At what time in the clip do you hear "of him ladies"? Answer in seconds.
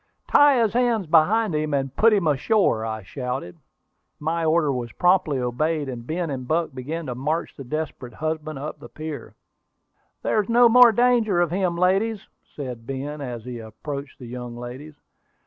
11.39-12.27